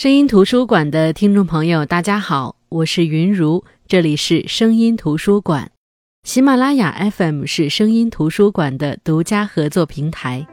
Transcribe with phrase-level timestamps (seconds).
[0.00, 5.70] 声音图书馆的听众朋友，大家好，我是云如，这里是声音图书馆。
[6.22, 10.46] 喜马拉雅 FM 是声音图书馆的独家合作平台。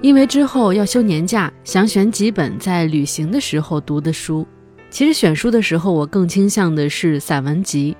[0.00, 4.46] 因为之后要休年假，想选几本在旅行的时候读的书。
[4.88, 7.94] 其实选书的时候，我更倾向的是散文集，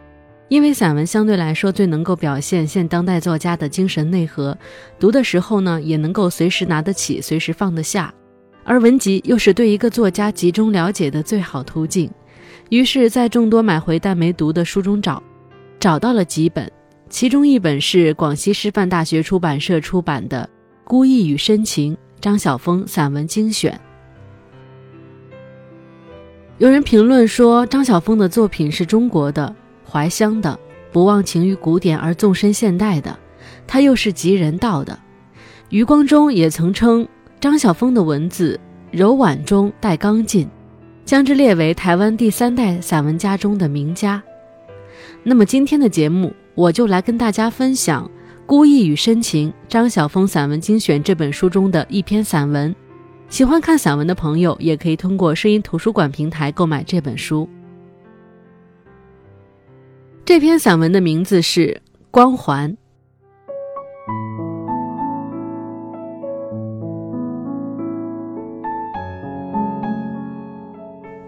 [0.48, 4.56] 因为散文相对来说最能够表现现当代作家的精神内核，
[4.98, 8.14] 读的时候呢，也能够随时拿得起，随时放得下。
[8.64, 12.10] 而文集又是对一个作家集中了解的最好途径。
[12.70, 15.22] 于是，在众多买回但没读的书中找，
[15.78, 16.70] 找到了几本，
[17.08, 20.48] 其中一本是广西师范大学出版社出版的
[20.88, 23.78] 《孤意与深情》张晓峰散文精选。
[26.58, 29.54] 有人评论说，张晓峰的作品是中国的、
[29.88, 30.58] 怀乡的、
[30.92, 33.16] 不忘情于古典而纵深现代的，
[33.66, 34.98] 他又是极人道的。
[35.70, 37.06] 余光中也曾称
[37.40, 38.58] 张晓峰的文字
[38.90, 40.48] 柔婉中带刚劲，
[41.04, 44.22] 将之列为台湾第三代散文家中的名家。
[45.22, 48.04] 那么今天的节目，我就来跟大家分享
[48.46, 52.74] 《孤意与深情》张晓峰散文精选这本书中的一篇散文。
[53.28, 57.48] 喜欢看散文的朋友，也可以通过声音图书馆平台购买这本书。
[60.26, 61.68] 这篇散文的名字是
[62.10, 62.68] 《光环》。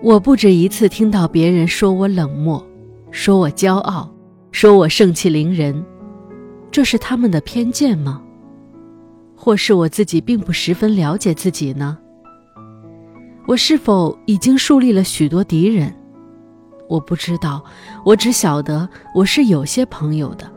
[0.02, 2.60] 我不止一次听到别人说我冷漠，
[3.12, 4.12] 说我骄傲，
[4.50, 5.84] 说我盛气凌人，
[6.72, 8.20] 这是他们的偏见吗？
[9.36, 11.96] 或是我自己并不十分了解自己呢？
[13.46, 15.94] 我是否已经树立了许多敌人？
[16.88, 17.62] 我不知道，
[18.04, 20.50] 我只晓得我是有些朋友的。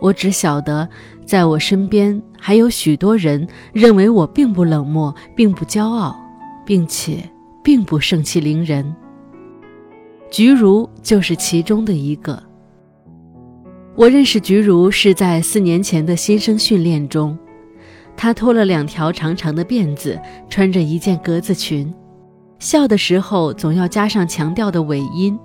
[0.00, 0.88] 我只晓得，
[1.26, 6.16] 在我身边还有许多人认为我并不冷漠，并不骄傲，
[6.64, 7.28] 并且
[7.62, 8.94] 并不盛气凌人。
[10.30, 12.42] 菊如就是其中的一个。
[13.94, 17.38] 我认识菊如是在四年前的新生训练中。
[18.16, 21.92] 她拖了两条长长的辫子，穿着一件格子裙，
[22.62, 25.36] 笑的时候总要加上强调的尾音，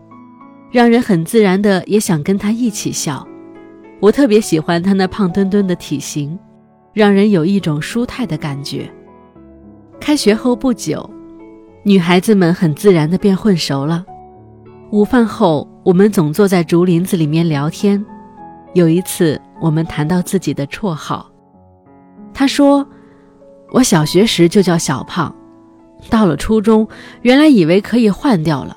[0.69, 3.27] 让人很自然的也想跟他一起笑。
[3.99, 6.37] 我特别喜欢他那胖墩墩的体型，
[6.93, 8.87] 让人有一种舒泰的感觉。
[9.99, 11.09] 开学后不久，
[11.81, 14.05] 女孩子们很自然的便混熟了。
[14.91, 18.05] 午饭后，我们总坐在竹林子里面聊天。
[18.75, 21.27] 有一次，我们谈到自己的绰号。
[22.31, 22.87] 他说
[23.73, 25.33] ：“我小学时就叫小胖，
[26.07, 26.87] 到了初中，
[27.21, 28.75] 原来以为可以换掉了，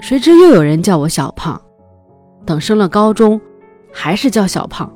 [0.00, 1.60] 谁知又有人叫我小胖。
[2.44, 3.40] 等升了高中，
[3.92, 4.92] 还是叫小胖。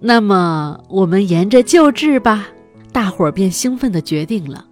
[0.00, 2.48] 那么我们沿着旧制吧。”
[2.92, 4.66] 大伙儿便兴奋地决定了。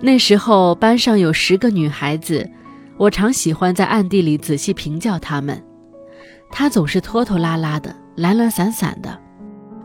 [0.00, 2.50] 那时候班上有十个女孩子，
[2.96, 5.62] 我常喜欢在暗地里仔细评教她们。
[6.50, 9.16] 她总是拖拖拉拉的，懒懒散散的。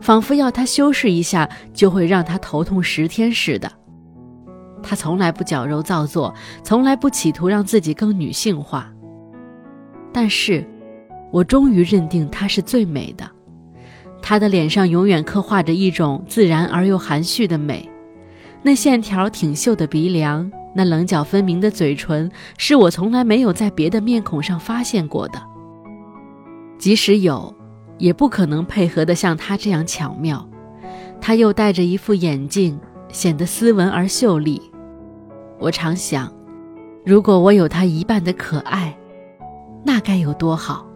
[0.00, 3.70] 仿佛要她修饰一下，就会让她头痛十天似的。
[4.82, 8.92] 她从来不矫揉造作，从来不企图让自己更女性化。
[10.12, 10.66] 但是，
[11.30, 13.28] 我终于认定她是最美的。
[14.20, 17.88] 她的脸上永远刻画着一种自然而又含蓄的美，
[18.62, 25.40] 那线条挺秀的鼻梁，那棱角分明的嘴唇，是我从来没有在别的面孔上发现过的。
[26.78, 27.54] 即使有。
[27.98, 30.48] 也不可能配合得像她这样巧妙，
[31.20, 32.80] 她又戴着一副眼镜，
[33.12, 34.69] 显得斯文而秀丽。
[35.60, 36.32] 我常想，
[37.04, 38.96] 如果我有她一半的可爱，
[39.84, 40.86] 那该有多好。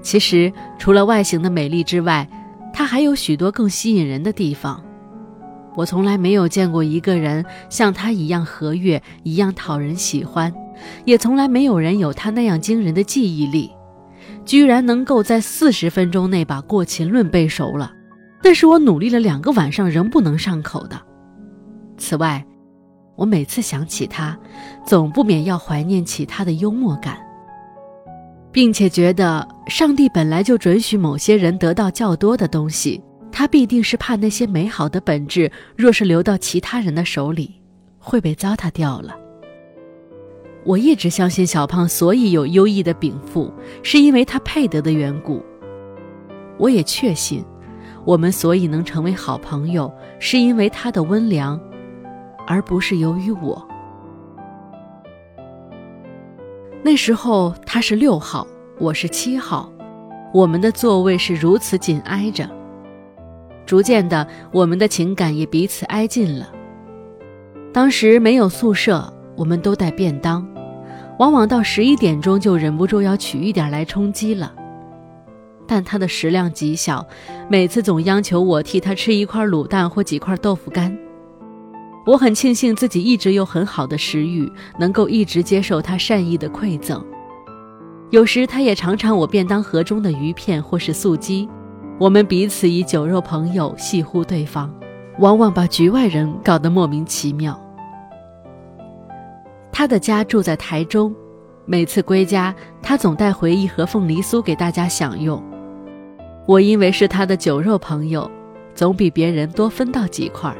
[0.00, 2.28] 其实，除了外形的美丽之外，
[2.72, 4.82] 她还有许多更吸引人的地方。
[5.74, 10.52] 我从来没有见过一个人像她一样和悦，一样讨人喜欢，
[11.04, 13.70] 也从来没有人有她那样惊人的记忆力。
[14.44, 17.92] 居然能够在四十分钟内把《过秦论》背熟了，
[18.42, 21.00] 那是我努力了两个晚上仍不能上口的。
[21.98, 22.44] 此外，
[23.20, 24.34] 我每次想起他，
[24.82, 27.18] 总不免要怀念起他的幽默感，
[28.50, 32.98] 并且觉得上帝本来就准许某些人得到较多的东西，
[33.30, 37.60] 他必定是怕那些美好的本质若是流到其他人的手里，
[37.98, 39.14] 会被糟蹋掉了。
[40.64, 43.52] 我一直相信小胖所以有优异的禀赋，
[43.82, 45.44] 是因为他配得的缘故。
[46.56, 47.44] 我也确信，
[48.06, 51.60] 我们所以能成为好朋友，是因为他的温良，
[52.50, 53.64] 而不是由于我。
[56.82, 58.44] 那时候他是六号，
[58.80, 59.72] 我是七号，
[60.34, 62.50] 我们的座位是如此紧挨着。
[63.64, 66.50] 逐渐的，我们的情感也彼此挨近了。
[67.72, 70.44] 当时没有宿舍，我们都带便当，
[71.20, 74.52] 往往到十一点钟就忍不住要取一点来充饥了。
[75.68, 77.06] 但他的食量极小，
[77.48, 80.98] 每次总央求我替他吃一块卤蛋或几块豆腐干。
[82.06, 87.04] 我很庆幸自己一直有很好的食欲，能够一直接受他善意的馈赠。
[88.10, 91.48] 有时他也尝尝我便当盒中的鱼片或是素鸡，
[91.98, 94.74] 我们彼此以酒肉朋友戏呼对方，
[95.18, 97.60] 往往把局外人搞得莫名其妙。
[99.70, 101.14] 他的家住在台中，
[101.66, 105.40] 每次归家，他总带回一盒凤梨酥给大家享用。
[106.46, 108.28] 我因为是他的酒肉朋友，
[108.74, 110.56] 总比别人多分到几块儿。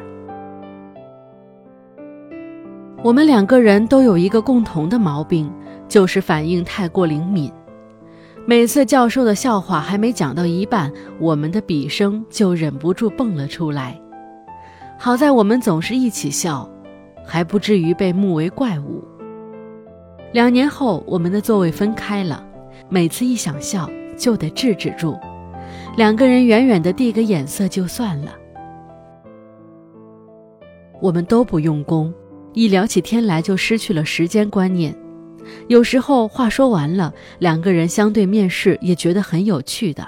[3.02, 5.50] 我们两个人都有一个共同的毛病，
[5.88, 7.50] 就是反应太过灵敏。
[8.44, 13.98] 每次教授的笑话还没讲到一半，我们的笔声就忍不住蹦了出来。
[14.98, 16.68] 好在我们总是一起笑，
[17.24, 19.02] 还不至于被目为怪物。
[20.32, 22.44] 两年后，我们的座位分开了，
[22.90, 25.18] 每次一想笑就得制止住，
[25.96, 28.32] 两个人远远的递个眼色就算了。
[31.00, 32.12] 我们都不用功。
[32.52, 34.94] 一聊起天来，就失去了时间观念。
[35.68, 40.06] 有时候话说完了，两个人相对面试也觉得很有趣的。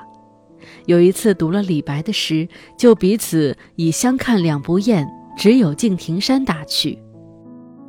[0.86, 6.98] 有一次读了李白的诗，就彼此以相看两不厌，只有敬亭山打趣。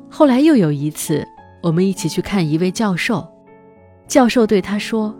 [0.09, 1.25] 后来又有一次，
[1.61, 3.27] 我们一起去看一位教授，
[4.07, 5.15] 教授对他说：“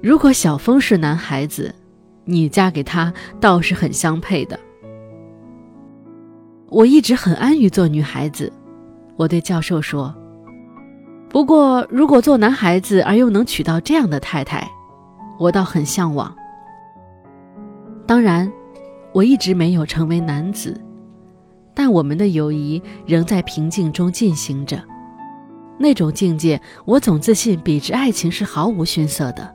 [0.00, 1.74] 如果小峰是男孩子，
[2.24, 4.58] 你嫁给他倒是很相配的。”
[6.68, 8.52] 我一直很安于做女孩子，
[9.16, 10.14] 我对教授说
[11.28, 14.68] ：“不过，如果做男孩子而又能娶到这样的太太，
[15.38, 16.34] 我倒很向往。”
[18.06, 18.50] 当然，
[19.12, 20.80] 我一直没有成为男子，
[21.74, 24.82] 但我们的友谊仍在平静中进行着。
[25.78, 29.54] 那种境界，我总自信比之爱情是毫无逊色的。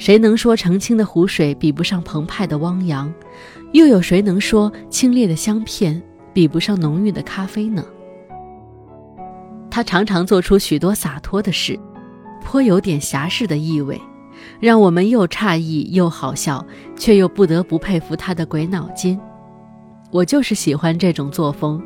[0.00, 3.12] 谁能说澄清的湖水比不上澎湃的汪洋？
[3.72, 6.02] 又有谁能说清冽的香片
[6.32, 7.84] 比不上浓郁的咖啡呢？
[9.70, 11.78] 他常常做出许多洒脱的事，
[12.42, 14.00] 颇有点侠士的意味，
[14.58, 16.64] 让我们又诧异又好笑，
[16.96, 19.20] 却又不得不佩服他的鬼脑筋。
[20.10, 21.78] 我就是喜欢这种作风，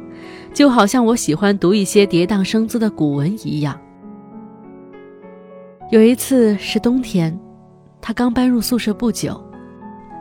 [0.53, 3.77] 就好像我喜欢读一些跌宕生姿的古文一样。
[5.91, 7.37] 有一次是冬天，
[8.07, 9.43] 他刚搬入宿舍不久。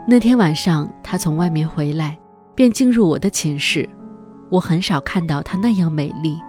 [0.08, 2.18] 那天晚上，她从外面回来，
[2.56, 3.88] 便进入我的寝室。
[4.50, 6.40] 我很少看到她那样美丽。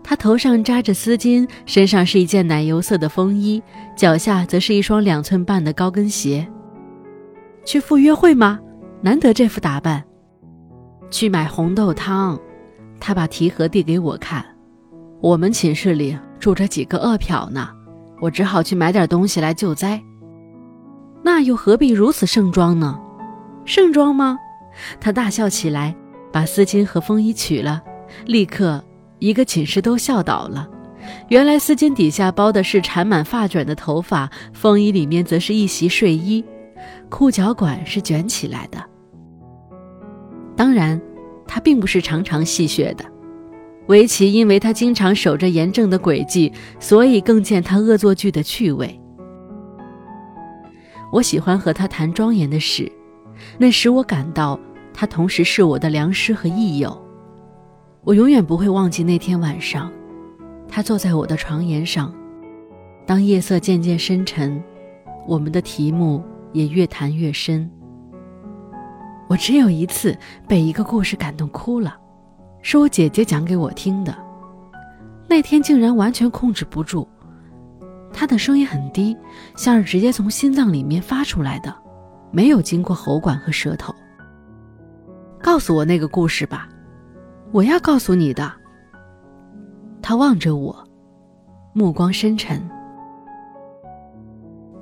[0.00, 3.60] 她头上扎着丝巾，身上是一件奶油色的风衣，
[3.96, 6.46] 脚下则是一双两寸半的高跟鞋。
[7.64, 8.60] 去赴约会吗？
[9.02, 10.04] 难得这副打扮。
[11.10, 12.38] 去买红豆汤。
[13.00, 14.46] 她把提盒递给我看。
[15.20, 17.70] 我们寝室里住着几个饿殍呢，
[18.20, 20.00] 我只好去买点东西来救灾。
[21.22, 22.98] 那又何必如此盛装呢？
[23.64, 24.38] 盛装吗？
[25.00, 25.94] 他大笑起来，
[26.32, 27.82] 把丝巾和风衣取了，
[28.26, 28.82] 立刻
[29.18, 30.68] 一个寝室都笑倒了。
[31.28, 36.44] 原来丝巾底下包的是缠满发卷的头发，风衣里面则是一袭睡衣，
[37.08, 38.78] 裤脚管是卷起来的。
[40.56, 41.00] 当然，
[41.46, 43.04] 他并不是常常戏谑的。
[43.86, 48.99] 围棋因为他经常守着严正的轨迹，所以更见他恶作剧的趣味。
[51.10, 52.90] 我喜欢和他谈庄严的事，
[53.58, 54.58] 那使我感到
[54.94, 56.96] 他同时是我的良师和益友。
[58.02, 59.92] 我永远不会忘记那天晚上，
[60.68, 62.14] 他坐在我的床沿上，
[63.06, 64.62] 当夜色渐渐深沉，
[65.26, 67.68] 我们的题目也越谈越深。
[69.28, 70.16] 我只有一次
[70.48, 71.96] 被一个故事感动哭了，
[72.62, 74.16] 是我姐姐讲给我听的，
[75.28, 77.06] 那天竟然完全控制不住。
[78.12, 79.16] 他的声音很低，
[79.56, 81.74] 像是直接从心脏里面发出来的，
[82.30, 83.94] 没有经过喉管和舌头。
[85.42, 86.68] 告诉我那个故事吧，
[87.52, 88.52] 我要告诉你的。
[90.02, 90.84] 他望着我，
[91.72, 92.60] 目光深沉。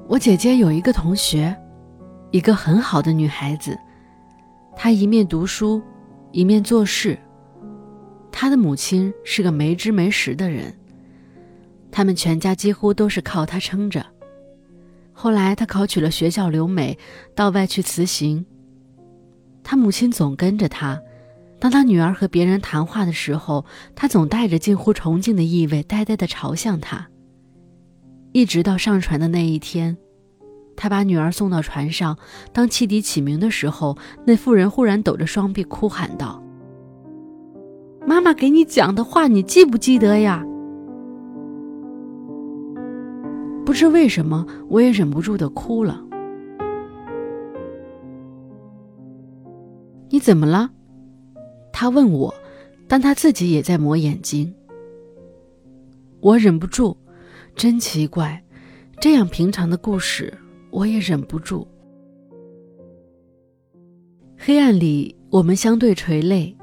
[0.09, 1.55] 我姐姐有一个同学，
[2.31, 3.79] 一个很好的女孩子，
[4.75, 5.83] 她一面读书，
[6.33, 7.19] 一面做事。
[8.33, 10.75] 她的母亲是个没知没识的人。
[11.91, 14.05] 他们全家几乎都是靠他撑着。
[15.13, 16.97] 后来他考取了学校留美，
[17.35, 18.47] 到外去辞行。
[19.65, 21.01] 他母亲总跟着他，
[21.59, 23.65] 当他女儿和别人谈话的时候，
[23.97, 27.09] 他总带着近乎崇敬的意味，呆呆地朝向他。
[28.33, 29.97] 一直到上船的那一天，
[30.77, 32.17] 他把女儿送到船上，
[32.53, 36.41] 当汽笛起鸣的时候，那妇人忽然抖着双臂哭喊道
[38.07, 40.45] ：“妈妈给你讲的话，你记不记得呀？”
[43.69, 46.03] 不知为什么，我也忍不住的哭了。
[50.09, 50.71] 你怎么了？
[51.71, 52.35] 他问我，
[52.89, 54.51] 但他自己也在抹眼睛。
[56.21, 56.97] 我忍不住，
[57.55, 58.43] 真奇怪，
[59.03, 60.33] 这样平常的故事。
[60.71, 61.69] 我也忍不住。
[64.39, 66.57] 黑暗里，我们相对垂泪，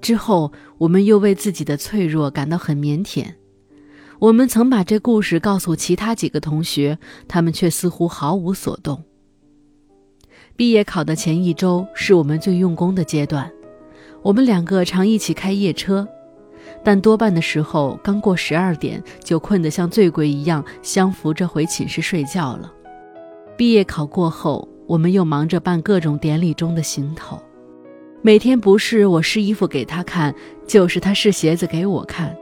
[0.00, 3.32] 之后我们又为自己的脆弱感到很腼腆。
[4.20, 9.02] 我们曾把这故事告诉其他几个同学，他们却似乎毫无所动。
[10.56, 13.50] 毕业考的前一周是我们最用功的阶段，
[14.20, 16.06] 我们两个常一起开夜车，
[16.84, 22.70] 但多半的时候刚过十二点就困得像醉鬼一样，相扶着回寝室睡觉了。
[23.56, 27.40] 毕业考过后，我们又忙着办各种典礼中的行头。
[28.20, 30.34] 每天不是我试衣服给他看，
[30.66, 32.36] 就是他试鞋子给我看。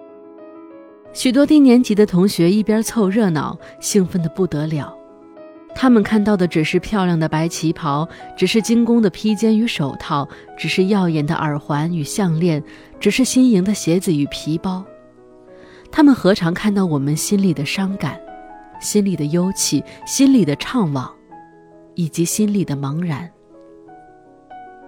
[1.19, 4.97] 许多低年级的同学一边凑热闹，兴奋得不得了。
[5.75, 12.63] 他们看到的只是漂亮的白旗袍，只是精工的披肩与手套，只是耀眼的耳环与项链，
[13.01, 14.85] 只是新颖的鞋子与皮包。
[15.91, 18.17] 他们何尝看到我们心里的伤感？
[18.79, 21.11] 心里的忧戚，心里的怅惘，
[21.97, 23.29] 以及心里的茫然。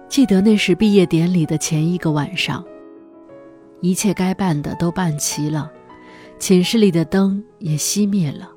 [0.07, 2.63] 记得那是毕业典礼的前一个晚上，
[3.81, 5.69] 一切该办的都办齐了，
[6.41, 8.49] 寝室里的灯也熄灭了。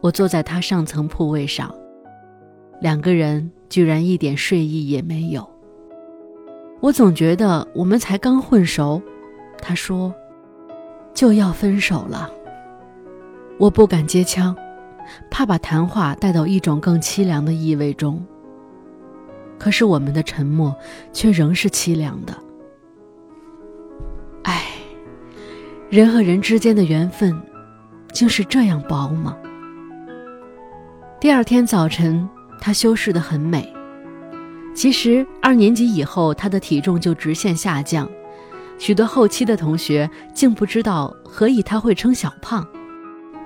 [0.00, 1.72] 我坐在他上层铺位上，
[2.80, 5.48] 两个人居然一点睡意也没有。
[6.80, 9.00] 我总觉得我们才刚混熟，
[9.62, 10.12] 他说
[11.14, 12.28] 就要分手了。
[13.60, 14.52] 我不敢接枪，
[15.30, 18.20] 怕把谈话带到一种更凄凉的意味中。
[19.56, 20.74] 可是我们的沉默
[21.12, 22.36] 却仍是凄凉的。
[25.96, 27.34] 人和人之间的缘分，
[28.12, 29.34] 竟是这样薄吗？
[31.18, 32.28] 第二天早晨，
[32.60, 33.72] 她修饰的很美。
[34.74, 38.06] 其实二年级以后，她的体重就直线下降，
[38.76, 42.62] 许多后期的同学竟不知道何以她会称小胖。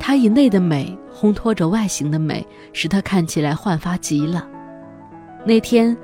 [0.00, 4.44] 她以内的美烘托着外形的美，使她看起来焕发极了。
[5.46, 5.96] 那天，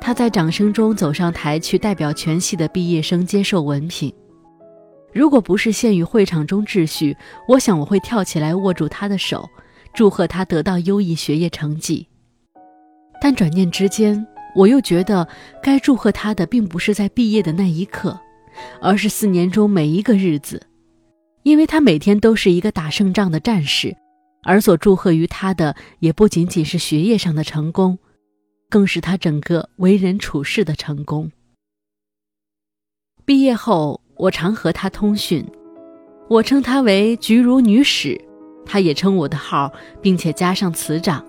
[0.00, 4.12] 她在掌声中走上台去代表全系的毕业生接受文凭。
[5.14, 7.16] 如果不是限于会场中秩序，
[7.46, 9.48] 我想我会跳起来握住他的手，
[9.94, 12.06] 祝贺他得到优异学业成绩。
[13.20, 15.26] 但转念之间，我又觉得
[15.62, 18.18] 该祝贺他的并不是在毕业的那一刻，
[18.82, 20.60] 而是四年中每一个日子。
[21.44, 23.94] 因为他每天都是一个打胜仗的战士，
[24.42, 27.98] 而所祝贺于他的也不仅仅是学业上的成功，
[28.68, 31.30] 更是他整个为人处事的成功。
[33.26, 35.44] 毕业后，我常和他通讯，
[36.28, 38.20] 我称他为“菊如女史”，
[38.64, 41.24] 他也称我的号，并且加上词长。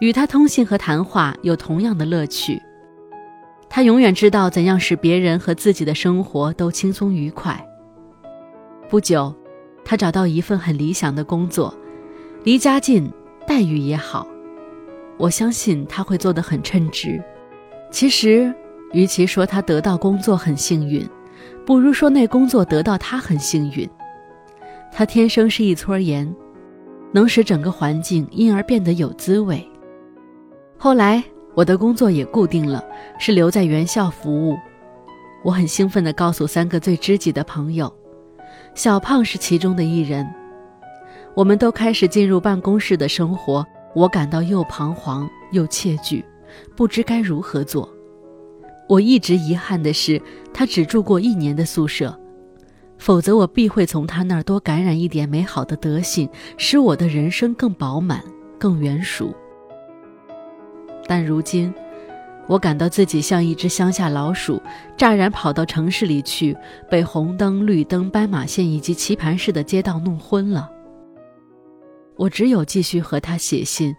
[0.00, 2.60] 与他通信和谈话有同样的乐趣，
[3.68, 7.66] 他永远知道怎样使别人和自己的生活都轻松愉快。
[8.88, 9.34] 不久，
[9.84, 11.74] 他找到一份很理想的工作，
[12.44, 13.10] 离家近，
[13.46, 14.26] 待遇也好。
[15.16, 17.20] 我相信他会做得很称职。
[17.90, 18.54] 其实，
[18.92, 21.04] 与其说他得到工作很幸运，
[21.64, 23.88] 不如说那工作得到他很幸运。
[24.90, 26.34] 他天生是一撮盐，
[27.12, 29.66] 能使整个环境因而变得有滋味。
[30.76, 31.22] 后来，
[31.54, 32.84] 我的工作也固定了，
[33.18, 34.56] 是留在原校服务。
[35.44, 37.92] 我很兴奋地告诉三个最知己的朋友。
[38.74, 40.26] 小胖是其中的一人，
[41.34, 43.64] 我们都开始进入办公室的生活，
[43.94, 46.24] 我感到又彷徨又怯惧，
[46.76, 47.88] 不知该如何做。
[48.88, 50.20] 我一直遗憾的是，
[50.52, 52.18] 他只住过一年的宿舍，
[52.98, 58.24] 否则我必会从他那儿多感染一点美好的德性，使我的人生更饱满、
[58.58, 59.32] 更圆熟。
[61.06, 61.72] 但如今。
[62.48, 64.58] 我感到自己像一只乡下老鼠，
[64.96, 66.56] 乍然跑到城市里去，
[66.88, 70.70] 被红灯、绿灯、斑马线以及棋盘式的街道弄昏了。
[72.16, 73.94] 我只有继续和他写信。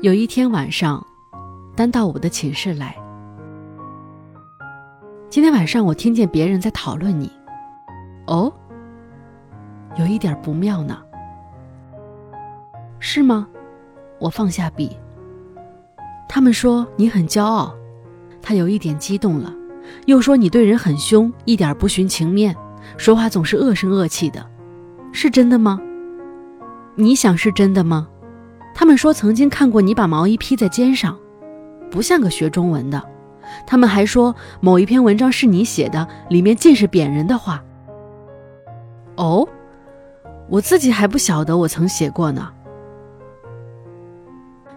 [0.00, 1.04] 有一天晚上，
[1.74, 2.96] 丹到我的寝室来。
[5.28, 7.28] 今天晚上我听见别人在讨论你，
[8.28, 8.52] 哦，
[9.96, 11.02] 有一点不妙呢。
[13.00, 13.48] 是吗？
[14.20, 14.96] 我放下笔。
[16.28, 17.74] 他们说你很骄傲，
[18.40, 19.52] 他有一点激动了，
[20.06, 22.54] 又说你对人很凶，一点不寻情面，
[22.96, 24.48] 说话总是恶声恶气的，
[25.10, 25.80] 是真的吗？
[26.94, 28.06] 你想是真的吗？
[28.78, 31.18] 他们说曾经看过你把毛衣披在肩上，
[31.90, 33.02] 不像个学中文的。
[33.66, 37.60] 他们还说某一篇文章是你写的，里面尽是贬人的话。
[39.16, 39.48] 哦，
[40.48, 42.52] 我自己还不晓得我曾写过呢。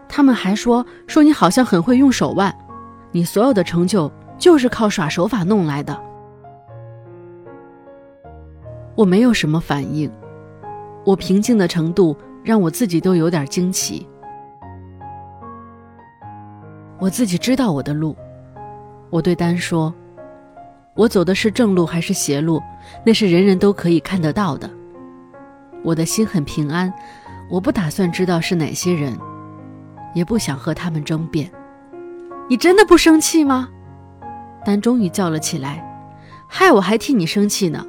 [0.10, 2.52] 他们还说说你好像很会用手腕，
[3.12, 5.96] 你所有的成就就是靠耍手法弄来的。
[8.96, 10.12] 我没有什么反应，
[11.06, 14.08] 我平静的程度让我自己都有点惊奇。
[17.00, 18.16] 我自己知道我的路，
[19.10, 19.94] 我对丹说
[20.96, 22.62] ：“我走的是正路还是邪路，
[23.06, 24.70] 那是人人都可以看得到的。
[25.84, 26.94] 我的心很平安，
[27.50, 29.18] 我不打算知道是哪些人。”
[30.14, 31.50] 也不想和他们争辩。
[32.50, 33.70] 你真的不生气吗？
[34.66, 35.82] 丹终于叫了起来
[36.50, 37.88] ：“害我还替你生气呢！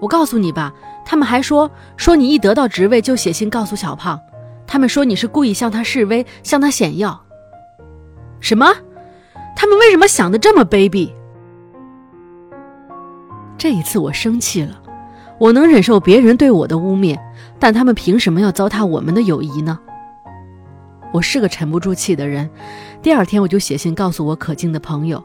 [0.00, 4.20] 我告诉你吧，他们还说说你一得到职位就写信告诉小胖，
[4.66, 7.20] 他们说你是故意向他示威，向他显耀。
[8.40, 8.72] 什么？
[9.56, 11.12] 他们为什么想的这么卑鄙？
[13.58, 14.80] 这一次我生气了。
[15.38, 17.18] 我能忍受别人对我的污蔑，
[17.58, 19.78] 但他们凭什么要糟蹋我们的友谊呢？”
[21.12, 22.48] 我是个沉不住气的人，
[23.02, 25.22] 第二天我就写信告诉我可敬的朋友。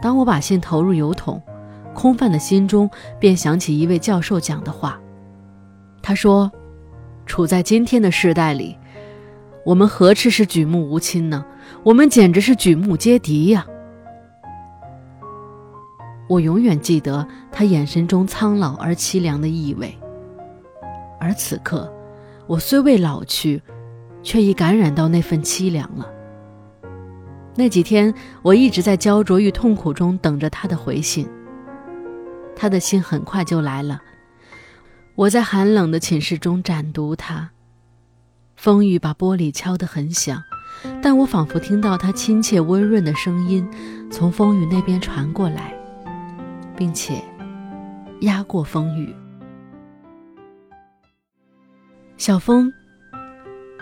[0.00, 1.42] 当我把信投入邮筒，
[1.96, 2.88] 空泛的心中
[3.18, 5.00] 便想起一位教授讲的话。
[6.00, 6.52] 他说
[7.26, 8.78] ：“处在今天的时代里，
[9.64, 11.44] 我们何止是举目无亲呢？
[11.82, 13.66] 我们简直是举目皆敌呀！”
[16.28, 19.98] 我永远记得他眼神中苍老而凄凉的意味。
[21.18, 21.92] 而此刻，
[22.46, 23.62] 我虽未老去。
[24.26, 26.04] 却已感染到那份凄凉了。
[27.54, 28.12] 那几天，
[28.42, 31.28] 我一直在焦灼与痛苦中等着他的回信。
[32.56, 34.02] 他的信很快就来了。
[35.14, 37.50] 我在寒冷的寝室中展读它，
[38.56, 40.42] 风雨把玻璃敲得很响，
[41.00, 43.68] 但我仿佛听到他亲切温润的声音
[44.10, 45.72] 从风雨那边传过来，
[46.76, 47.22] 并且
[48.22, 49.14] 压过风雨。
[52.16, 52.72] 小风。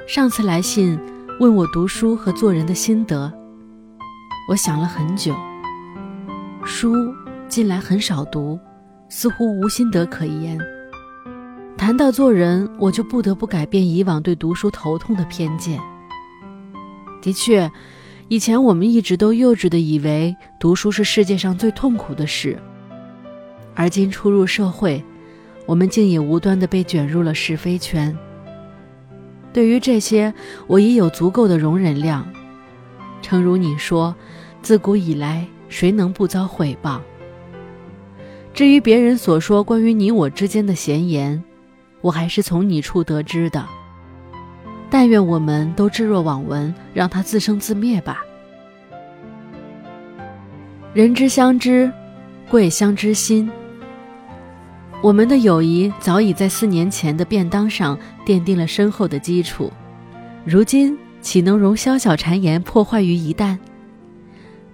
[0.07, 1.01] 上次来信
[1.41, 3.33] 问我读书和做人的心得，
[4.51, 5.35] 我想了很久。
[6.63, 6.95] 书
[7.49, 8.61] 近来很少读，
[9.17, 10.59] 似乎无心得可言。
[11.77, 15.79] 谈到做人，我就不得不改变以往对读书头痛的偏见。
[17.23, 17.71] 的确，
[18.27, 22.59] 以前我们一直都幼稚的以为读书是世界上最痛苦的事，
[23.77, 25.01] 而今初入社会，
[25.65, 28.19] 我们竟也无端的被卷入了是非圈。
[29.53, 30.35] 对于这些，
[30.67, 32.27] 我已有足够的容忍量。
[33.23, 34.13] 诚如你说，
[34.61, 36.99] 自古以来，谁能不遭毁谤？
[38.55, 41.43] 至于别人所说关于你我之间的闲言，
[42.01, 43.67] 我还是从你处得知的。
[44.89, 48.23] 但愿我们都置若罔闻，让它自生自灭吧。
[50.93, 51.93] 人之相知，
[52.49, 53.51] 贵相知心。
[55.03, 59.73] 我们的友谊早已在四年前的便当上奠定了深厚的基础，
[60.45, 63.59] 如今岂能容小小谗言破坏于一旦？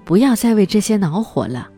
[0.04, 1.70] 不要再为这些恼火了。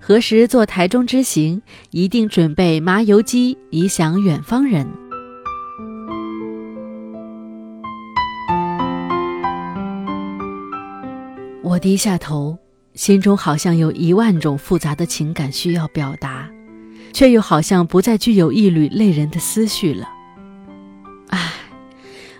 [0.00, 4.88] 何时做台中之行，一定准备麻油鸡以享远方人。
[11.62, 12.58] 我低下头，
[12.94, 16.50] 心中好像有一万种复杂的情感需要表达。
[17.12, 20.08] 却又好像不再具有一缕累人的思绪了。
[21.28, 21.52] 唉，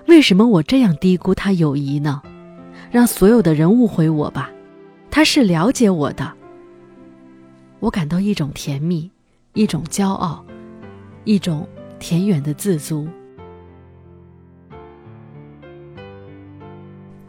[0.07, 2.23] 为什么我这样低估他友谊呢？
[2.91, 4.51] 让所有的人误会我吧，
[5.11, 6.40] 他是了解我的。
[7.81, 9.11] 我感到一种甜蜜，
[9.55, 10.45] 一种骄傲，
[11.25, 11.67] 一种
[11.99, 13.09] 田园的自足。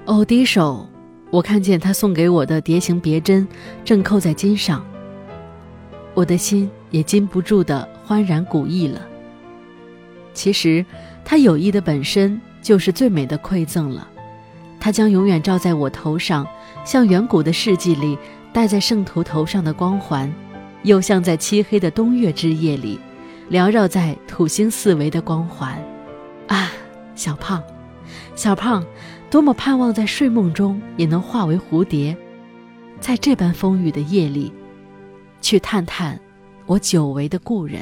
[0.06, 0.86] 偶，低手，
[1.30, 3.48] 我看见他送给我的蝶形别针，
[3.86, 4.86] 正扣在襟上。
[6.14, 9.02] 我的心也禁不住的欢然古意了。
[10.34, 10.86] 其实，
[11.24, 14.06] 他友谊的本身就是最美的馈赠了。
[14.82, 16.46] 它将永远照在我头上，
[16.84, 18.18] 像远古的世纪里
[18.54, 20.34] 戴在圣徒头上的光环，
[20.84, 23.00] 又像在漆黑的冬月之夜里
[23.50, 25.82] 缭绕在土星四维的光环。
[26.48, 26.72] 啊，
[27.16, 27.64] 小胖，
[28.36, 28.86] 小胖，
[29.30, 32.16] 多么盼望在睡梦中也能化为蝴蝶，
[33.00, 34.52] 在这般风雨的夜里。
[35.42, 36.20] 去探探
[36.68, 37.82] 我久违的故人。